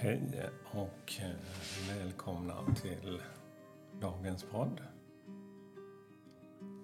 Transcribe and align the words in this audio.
Hej 0.00 0.50
och 0.64 1.12
eh, 1.20 1.96
välkomna 1.96 2.74
till 2.82 3.22
dagens 4.00 4.44
podd. 4.44 4.80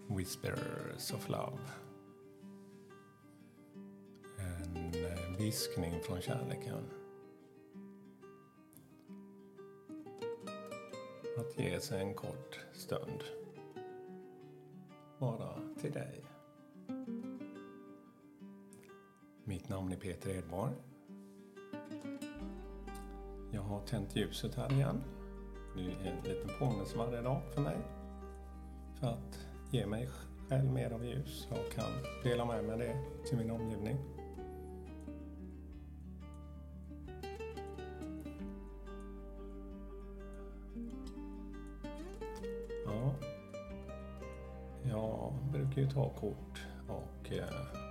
Whispers 0.09 1.13
of 1.13 1.29
Love. 1.29 1.59
En 4.39 4.77
eh, 4.77 5.39
viskning 5.39 6.01
från 6.03 6.21
kärleken. 6.21 6.91
Att 11.39 11.59
ge 11.59 11.81
sig 11.81 12.01
en 12.01 12.15
kort 12.15 12.61
stund. 12.73 13.25
Bara 15.19 15.75
till 15.81 15.93
dig. 15.93 16.25
Mitt 19.45 19.69
namn 19.69 19.93
är 19.93 19.97
Peter 19.97 20.31
Edborg. 20.31 20.75
Jag 23.65 23.71
har 23.71 23.81
tänt 23.81 24.17
ljuset 24.17 24.55
här 24.55 24.73
igen. 24.73 25.03
Det 25.77 25.81
är 25.81 26.13
en 26.13 26.25
liten 26.25 26.51
påminnelse 26.59 26.99
varje 26.99 27.21
dag 27.21 27.43
för 27.55 27.61
mig. 27.61 27.77
För 29.01 29.07
att 29.07 29.39
ge 29.71 29.87
mig 29.87 30.09
själv 30.49 30.73
mer 30.73 30.91
av 30.91 31.05
ljus 31.05 31.49
och 31.51 31.73
kan 31.73 31.91
dela 32.23 32.45
med 32.45 32.65
mig 32.65 32.79
det 32.79 32.97
till 33.29 33.39
min 33.39 33.51
omgivning. 33.51 33.97
Ja, 42.87 43.15
jag 44.83 45.33
brukar 45.53 45.83
ju 45.83 45.91
ta 45.91 46.09
kort 46.09 46.67
och 46.89 47.33
eh, 47.33 47.84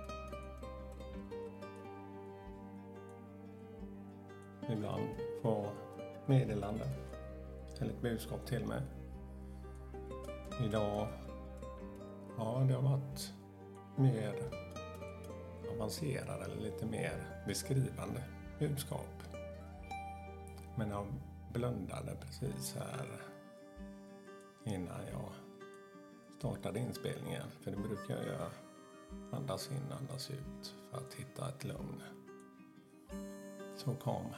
ibland 4.72 5.08
få 5.42 5.66
meddelanden 6.26 6.88
eller 7.80 7.90
ett 7.90 8.02
budskap 8.02 8.46
till 8.46 8.66
mig. 8.66 8.82
Idag, 10.64 11.08
ja 12.38 12.64
det 12.68 12.74
har 12.74 12.82
varit 12.82 13.32
mer 13.96 14.34
avancerade 15.74 16.44
eller 16.44 16.56
lite 16.56 16.86
mer 16.86 17.42
beskrivande 17.46 18.24
budskap. 18.58 19.22
Men 20.76 20.90
jag 20.90 21.06
blundade 21.52 22.16
precis 22.20 22.74
här 22.74 23.06
innan 24.64 25.00
jag 25.12 25.32
startade 26.38 26.78
inspelningen. 26.78 27.46
För 27.60 27.70
det 27.70 27.76
brukar 27.76 28.16
jag 28.16 28.26
göra. 28.26 28.50
Andas 29.32 29.70
in, 29.70 29.92
andas 30.00 30.30
ut 30.30 30.74
för 30.90 30.98
att 30.98 31.14
hitta 31.14 31.48
ett 31.48 31.64
lugn. 31.64 32.02
Så 33.76 33.94
kom 33.94 34.34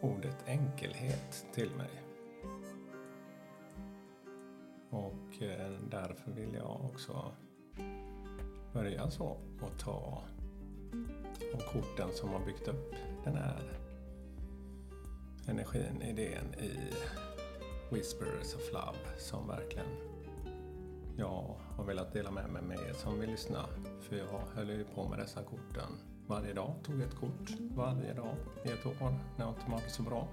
ordet 0.00 0.36
enkelhet 0.46 1.46
till 1.52 1.70
mig. 1.70 2.02
Och 4.90 5.42
eh, 5.42 5.72
därför 5.90 6.30
vill 6.30 6.54
jag 6.54 6.80
också 6.84 7.32
börja 8.72 9.10
så 9.10 9.38
och 9.60 9.78
ta 9.78 10.22
de 11.38 11.58
korten 11.72 12.08
som 12.12 12.28
har 12.28 12.46
byggt 12.46 12.68
upp 12.68 12.94
den 13.24 13.36
här 13.36 13.78
energin, 15.48 16.02
idén 16.02 16.54
i 16.54 16.78
Whispers 17.94 18.54
of 18.54 18.72
Love 18.72 19.18
som 19.18 19.48
verkligen 19.48 19.86
jag 21.16 21.56
har 21.76 21.84
velat 21.84 22.12
dela 22.12 22.30
med 22.30 22.50
mig 22.50 22.62
med 22.62 22.78
er 22.78 22.92
som 22.92 23.20
vill 23.20 23.30
lyssna. 23.30 23.66
För 24.00 24.16
jag 24.16 24.40
höll 24.54 24.70
ju 24.70 24.84
på 24.84 25.08
med 25.08 25.18
dessa 25.18 25.42
korten 25.42 26.13
varje 26.26 26.52
dag. 26.52 26.74
Tog 26.82 27.00
ett 27.00 27.14
kort 27.14 27.50
varje 27.74 28.14
dag 28.14 28.34
i 28.64 28.68
ett 28.68 28.86
år 28.86 29.14
när 29.36 29.44
jag 29.44 29.54
inte 29.54 29.70
mådde 29.70 29.88
så 29.88 30.02
bra. 30.02 30.28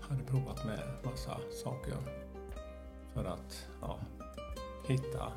Hade 0.00 0.24
provat 0.24 0.64
med 0.66 0.80
massa 1.04 1.38
saker 1.64 1.96
för 3.14 3.24
att 3.24 3.66
ja, 3.80 3.98
hitta 4.86 5.32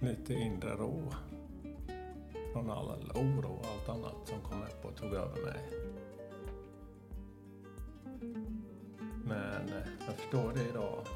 lite 0.00 0.34
inre 0.34 0.76
ro 0.76 1.12
från 2.52 2.70
all 2.70 3.12
oro 3.14 3.52
och 3.52 3.66
allt 3.66 3.88
annat 3.88 4.28
som 4.28 4.40
kom 4.40 4.62
upp 4.62 4.84
och 4.84 4.96
tog 4.96 5.12
över 5.12 5.44
mig. 5.44 5.70
Men 9.24 9.68
eh, 9.68 9.86
jag 10.06 10.16
förstår 10.16 10.52
det 10.54 10.68
idag. 10.68 11.06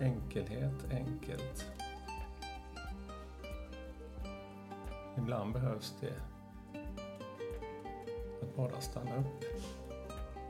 Enkelhet, 0.00 0.90
enkelt. 0.90 1.66
Ibland 5.24 5.52
behövs 5.52 5.94
det 6.00 6.14
att 8.42 8.56
bara 8.56 8.80
stanna 8.80 9.16
upp 9.16 9.44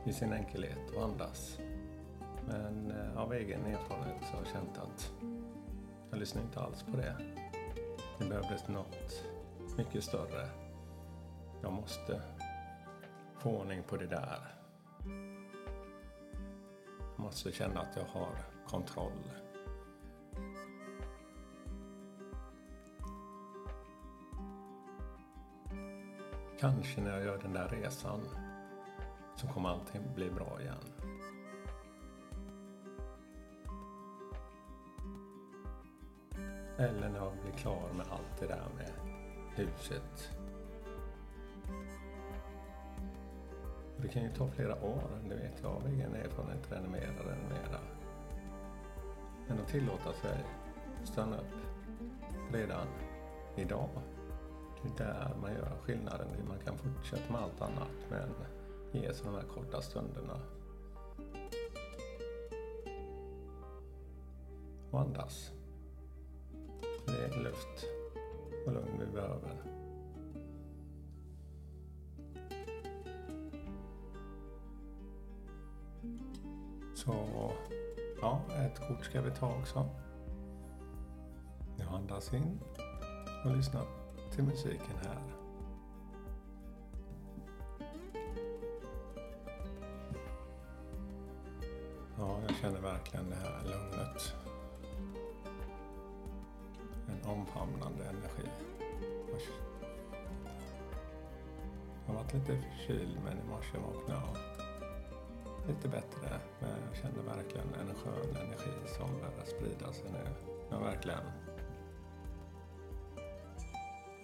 i 0.05 0.13
sin 0.13 0.33
enkelhet 0.33 0.91
och 0.95 1.03
andas. 1.03 1.59
Men 2.47 2.91
eh, 2.91 3.17
av 3.17 3.33
egen 3.33 3.65
erfarenhet 3.65 4.21
så 4.21 4.37
har 4.37 4.43
jag 4.43 4.47
känt 4.47 4.77
att 4.77 5.13
jag 6.09 6.19
lyssnar 6.19 6.41
inte 6.41 6.59
alls 6.59 6.83
på 6.83 6.97
det. 6.97 7.15
Det 8.17 8.25
behövdes 8.25 8.67
något 8.67 9.23
mycket 9.77 10.03
större. 10.03 10.49
Jag 11.61 11.73
måste 11.73 12.21
få 13.39 13.49
ordning 13.49 13.83
på 13.83 13.97
det 13.97 14.07
där. 14.07 14.55
Jag 17.15 17.19
måste 17.23 17.51
känna 17.51 17.79
att 17.79 17.95
jag 17.95 18.19
har 18.19 18.35
kontroll. 18.67 19.44
Kanske 26.65 27.01
när 27.01 27.11
jag 27.11 27.25
gör 27.25 27.37
den 27.37 27.53
där 27.53 27.67
resan 27.67 28.19
så 29.35 29.47
kommer 29.47 29.69
allting 29.69 30.01
bli 30.15 30.29
bra 30.29 30.57
igen. 30.61 30.77
Eller 36.77 37.09
när 37.09 37.17
jag 37.17 37.33
blir 37.41 37.51
klar 37.51 37.89
med 37.97 38.05
allt 38.11 38.39
det 38.39 38.47
där 38.47 38.67
med 38.75 38.91
huset. 39.55 40.37
Det 43.97 44.07
kan 44.07 44.23
ju 44.23 44.29
ta 44.29 44.47
flera 44.47 44.83
år, 44.83 45.03
det 45.29 45.35
vet 45.35 45.59
jag 45.61 45.71
av 45.71 45.87
egen 45.87 46.15
erfarenhet, 46.15 46.71
renovera, 46.71 47.19
renovera. 47.19 47.79
Men 49.47 49.59
att 49.59 49.67
tillåta 49.67 50.13
sig 50.13 50.45
stanna 51.03 51.37
upp 51.37 51.55
redan 52.51 52.87
idag 53.55 53.89
det 54.85 55.03
är 55.03 55.07
där 55.07 55.35
man 55.41 55.53
gör 55.53 55.77
skillnaden. 55.85 56.27
Man 56.47 56.59
kan 56.59 56.77
fortsätta 56.77 57.33
med 57.33 57.41
allt 57.41 57.61
annat 57.61 57.89
men 58.09 58.29
ge 58.91 59.13
sig 59.13 59.25
de 59.25 59.35
här 59.35 59.43
korta 59.43 59.81
stunderna. 59.81 60.39
Och 64.91 64.99
andas. 64.99 65.51
Det 67.05 67.25
är 67.25 67.43
luft 67.43 67.85
och 68.65 68.73
lugn 68.73 68.99
vi 68.99 69.05
behöver. 69.05 69.61
Så, 76.95 77.51
ja, 78.21 78.41
ett 78.49 78.87
kort 78.87 79.05
ska 79.05 79.21
vi 79.21 79.31
ta 79.31 79.59
också. 79.59 79.89
Jag 81.77 81.87
andas 81.87 82.33
in 82.33 82.59
och 83.45 83.55
lyssnar 83.55 84.04
till 84.35 84.43
musiken 84.43 84.95
här. 85.03 85.21
Ja, 92.17 92.39
jag 92.47 92.55
känner 92.55 92.81
verkligen 92.81 93.29
det 93.29 93.35
här 93.35 93.63
lugnet. 93.63 94.33
En 97.07 97.29
omfamnande 97.29 98.03
energi. 98.03 98.49
Jag 102.05 102.13
har 102.13 102.23
varit 102.23 102.33
lite 102.33 102.57
förkyld 102.57 103.17
men 103.23 103.37
i 103.37 103.43
morse 103.49 103.77
vaknade 103.77 104.21
jag 104.21 104.37
lite 105.67 105.87
bättre. 105.87 106.39
Men 106.59 106.69
jag 106.87 107.01
känner 107.01 107.35
verkligen 107.35 107.67
en 107.73 107.95
skön 107.95 108.35
energi 108.35 108.95
som 108.97 109.09
börjar 109.17 109.45
sprida 109.45 109.93
sig 109.93 110.11
nu. 110.11 110.29
Jag 110.69 110.79
verkligen 110.79 111.44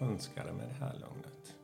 önskade 0.02 0.52
med 0.52 0.68
det 0.68 0.84
här 0.84 0.92
lugnet. 0.92 1.56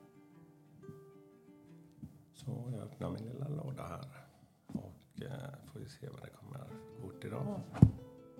Så 2.35 2.71
jag 2.73 2.83
öppnar 2.83 3.11
min 3.11 3.25
lilla 3.25 3.49
låda 3.49 3.83
här 3.83 4.27
och 4.67 5.23
eh, 5.23 5.71
får 5.73 5.81
vi 5.81 5.89
se 5.89 6.09
vad 6.09 6.23
det 6.23 6.31
kommer 6.31 6.59
för 6.59 7.03
kort 7.03 7.25
idag. 7.25 7.61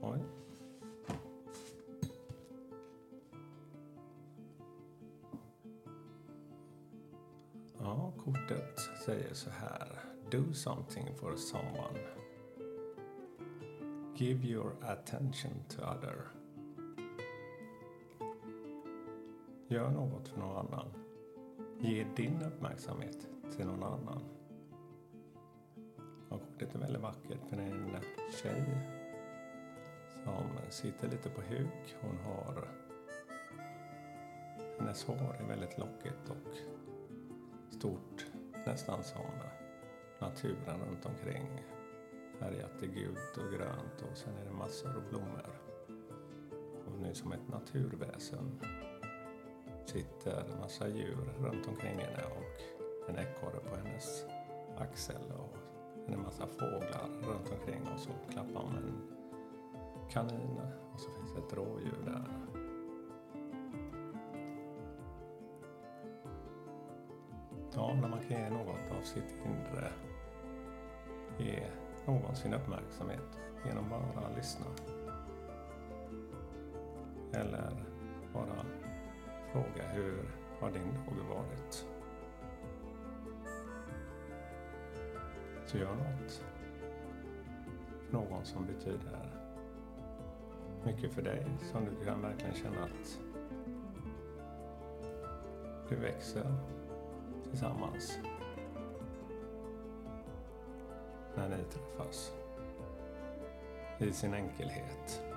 Oj. 0.01 0.21
Ja, 7.79 8.13
kortet 8.25 8.79
säger 9.05 9.35
så 9.35 9.51
här. 9.51 9.99
Do 10.31 10.53
something 10.53 11.17
for 11.17 11.37
someone. 11.37 11.99
Give 14.17 14.49
your 14.49 14.73
attention 14.83 15.65
to 15.69 15.83
other. 15.83 16.38
Gör 19.71 19.91
något 19.91 20.29
för 20.29 20.41
någon 20.41 20.67
annan. 20.67 20.87
ge 21.79 22.07
din 22.17 22.43
uppmärksamhet 22.43 23.29
till 23.57 23.67
någon 23.67 23.83
annan. 23.83 24.23
Och 26.29 26.43
det 26.59 26.75
är 26.75 26.79
väldigt 26.79 27.03
vackert 27.03 27.41
för 27.51 27.57
en 27.57 27.97
tjej 28.43 28.65
som 30.25 30.45
sitter 30.71 31.09
lite 31.09 31.29
på 31.29 31.41
huk. 31.41 31.97
Hon 32.01 32.19
har 32.19 32.69
hennes 34.79 35.05
hår 35.05 35.37
är 35.41 35.49
väldigt 35.49 35.79
lockigt 35.79 36.31
och 36.31 36.57
stort, 37.71 38.27
nästan 38.67 39.05
som 39.05 39.31
naturen 40.21 40.81
runt 40.89 41.07
omkring. 41.07 41.65
Färgat 42.39 42.83
i 42.83 42.87
gult 42.87 43.37
och 43.37 43.53
grönt 43.53 44.11
och 44.11 44.17
sen 44.17 44.37
är 44.37 44.45
det 44.45 44.51
massor 44.51 44.89
av 44.89 45.09
blommor. 45.11 45.61
Hon 46.85 47.05
är 47.05 47.15
som 47.15 47.33
ett 47.33 47.49
naturväsen. 47.49 48.61
Sitter 49.89 50.45
en 50.53 50.61
massa 50.61 50.89
djur 50.89 51.33
runt 51.41 51.69
omkring 51.69 51.99
henne 51.99 52.25
och 52.25 53.11
en 53.11 53.19
ekorre 53.19 53.61
på 53.71 53.77
hennes 53.77 54.25
axel 54.79 55.33
och 55.39 55.57
en 56.13 56.23
massa 56.23 56.47
fåglar 56.47 57.09
runt 57.23 57.53
omkring 57.53 57.83
och 57.95 58.01
så 58.01 58.11
klappar 58.31 58.61
hon 58.61 58.77
en 58.77 59.11
kanin 60.11 60.61
och 60.93 61.01
så 61.01 61.11
finns 61.11 61.33
det 61.33 61.39
ett 61.39 61.53
rådjur 61.53 62.05
där. 62.05 62.25
Ja, 67.75 67.95
när 68.01 68.09
man 68.09 68.21
kan 68.21 68.41
ge 68.41 68.51
något 68.51 68.91
av 68.99 69.03
sitt 69.03 69.35
inre, 69.45 69.93
ge 71.39 71.67
någon 72.07 72.37
sin 72.37 72.55
uppmärksamhet 72.55 73.39
genom 73.67 73.89
bara 73.89 74.27
att 74.27 74.37
lyssna. 74.37 74.67
Eller 77.33 77.85
bara 78.33 78.65
fråga 79.53 79.89
hur 79.93 80.29
har 80.61 80.71
din 80.71 80.95
dag 80.95 81.37
varit? 81.37 81.87
Så 85.67 85.79
gör 85.79 85.95
något 85.95 86.43
för 88.11 88.13
någon 88.13 88.45
som 88.45 88.67
betyder 88.67 89.29
mycket 90.85 91.13
för 91.13 91.23
dig, 91.23 91.47
som 91.73 91.85
du 91.85 92.05
kan 92.05 92.23
verkligen 92.23 92.55
känna 92.55 92.85
att 92.85 93.21
du 95.89 95.97
växer 95.97 96.55
tillsammans 97.51 98.19
när 101.37 101.49
ni 101.49 101.65
träffas 101.65 102.33
i 103.99 104.13
sin 104.13 104.35
enkelhet. 104.35 105.28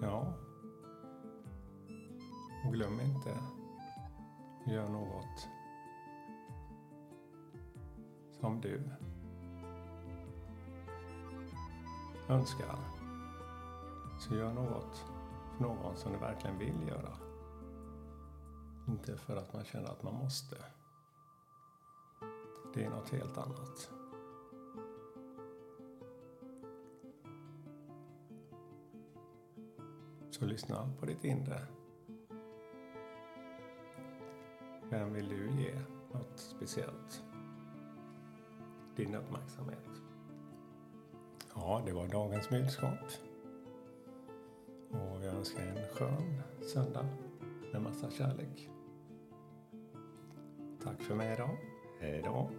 Ja. 0.00 0.34
Och 2.66 2.72
glöm 2.72 3.00
inte, 3.00 3.38
gör 4.66 4.88
något 4.88 5.48
som 8.40 8.60
du 8.60 8.90
önskar. 12.28 12.78
Så 14.18 14.34
gör 14.34 14.52
något 14.52 15.04
för 15.56 15.62
någon 15.64 15.96
som 15.96 16.12
du 16.12 16.18
verkligen 16.18 16.58
vill 16.58 16.88
göra. 16.88 17.12
Inte 18.88 19.16
för 19.16 19.36
att 19.36 19.52
man 19.52 19.64
känner 19.64 19.88
att 19.88 20.02
man 20.02 20.14
måste. 20.14 20.56
Det 22.74 22.84
är 22.84 22.90
något 22.90 23.10
helt 23.10 23.38
annat. 23.38 23.97
Så 30.38 30.46
lyssna 30.46 30.90
på 31.00 31.06
ditt 31.06 31.24
inre. 31.24 31.60
Vem 34.90 35.12
vill 35.12 35.28
du 35.28 35.62
ge 35.62 35.74
något 36.12 36.38
speciellt? 36.38 37.22
Din 38.96 39.14
uppmärksamhet. 39.14 39.88
Ja, 41.54 41.82
det 41.86 41.92
var 41.92 42.08
dagens 42.08 42.48
budskap. 42.48 42.98
Och 44.90 45.24
jag 45.24 45.34
önskar 45.34 45.62
en 45.62 45.94
skön 45.94 46.42
söndag 46.60 47.06
med 47.72 47.82
massa 47.82 48.10
kärlek. 48.10 48.70
Tack 50.82 51.02
för 51.02 51.14
mig 51.14 51.34
idag. 51.34 51.58
Hej 52.00 52.22
då. 52.24 52.50